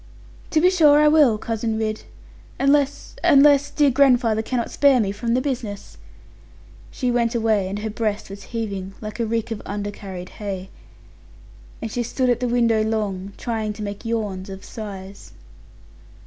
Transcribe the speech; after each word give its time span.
'To 0.49 0.61
be 0.61 0.69
sure 0.71 0.99
I 0.99 1.07
will, 1.07 1.37
Cousin 1.37 1.77
Ridd 1.77 2.05
unless, 2.59 3.15
unless, 3.23 3.69
dear 3.69 3.91
grandfather 3.91 4.41
cannot 4.41 4.71
spare 4.71 4.99
me 4.99 5.11
from 5.11 5.35
the 5.35 5.41
business.' 5.41 5.99
She 6.89 7.11
went 7.11 7.35
away; 7.35 7.69
and 7.69 7.77
her 7.77 7.89
breast 7.91 8.27
was 8.27 8.45
heaving, 8.45 8.95
like 8.99 9.19
a 9.19 9.27
rick 9.27 9.51
of 9.51 9.61
under 9.63 9.91
carried 9.91 10.29
hay. 10.41 10.71
And 11.83 11.91
she 11.91 12.01
stood 12.01 12.31
at 12.31 12.39
the 12.39 12.47
window 12.49 12.81
long, 12.83 13.33
trying 13.37 13.73
to 13.73 13.83
make 13.83 14.03
yawns 14.03 14.49
of 14.49 14.65
sighs. 14.65 15.33